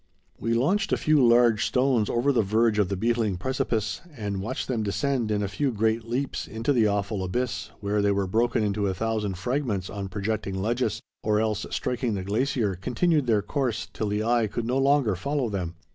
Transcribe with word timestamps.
We 0.39 0.55
launched 0.55 0.91
a 0.91 0.97
few 0.97 1.23
large 1.23 1.63
stones 1.67 2.09
over 2.09 2.31
the 2.31 2.41
verge 2.41 2.79
of 2.79 2.89
the 2.89 2.97
beetling 2.97 3.37
precipice, 3.37 4.01
and 4.17 4.41
watched 4.41 4.67
them 4.67 4.81
descend 4.81 5.29
in 5.29 5.43
a 5.43 5.47
few 5.47 5.69
great 5.71 6.05
leaps 6.05 6.47
into 6.47 6.73
the 6.73 6.87
awful 6.87 7.23
abyss, 7.23 7.69
where 7.81 8.01
they 8.01 8.09
were 8.11 8.25
broken 8.25 8.63
into 8.63 8.87
a 8.87 8.95
thousand 8.95 9.37
fragments 9.37 9.91
on 9.91 10.07
projecting 10.09 10.59
ledges, 10.59 11.01
or 11.21 11.39
else, 11.39 11.67
striking 11.69 12.15
the 12.15 12.23
glacier, 12.23 12.73
continued 12.73 13.27
their 13.27 13.43
course 13.43 13.87
till 13.93 14.07
the 14.07 14.23
eye 14.23 14.47
could 14.47 14.65
no 14.65 14.79
longer 14.79 15.15
follow 15.15 15.49
them. 15.51 15.75